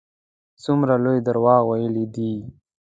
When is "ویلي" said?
1.69-2.05